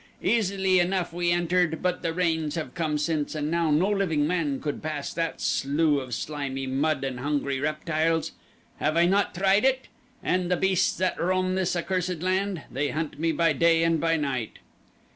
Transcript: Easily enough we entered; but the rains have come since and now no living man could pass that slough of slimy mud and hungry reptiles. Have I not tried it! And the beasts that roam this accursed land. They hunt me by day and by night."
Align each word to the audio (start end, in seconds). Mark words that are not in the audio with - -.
Easily 0.23 0.79
enough 0.79 1.13
we 1.13 1.29
entered; 1.31 1.83
but 1.83 2.01
the 2.01 2.11
rains 2.11 2.55
have 2.55 2.73
come 2.73 2.97
since 2.97 3.35
and 3.35 3.51
now 3.51 3.69
no 3.69 3.87
living 3.87 4.25
man 4.25 4.59
could 4.59 4.81
pass 4.81 5.13
that 5.13 5.39
slough 5.39 6.01
of 6.01 6.15
slimy 6.15 6.65
mud 6.65 7.03
and 7.03 7.19
hungry 7.19 7.59
reptiles. 7.59 8.31
Have 8.77 8.97
I 8.97 9.05
not 9.05 9.35
tried 9.35 9.63
it! 9.63 9.89
And 10.23 10.49
the 10.49 10.57
beasts 10.57 10.97
that 10.97 11.19
roam 11.21 11.53
this 11.53 11.75
accursed 11.75 12.23
land. 12.23 12.63
They 12.71 12.89
hunt 12.89 13.19
me 13.19 13.31
by 13.31 13.53
day 13.53 13.83
and 13.83 13.99
by 14.01 14.17
night." 14.17 14.57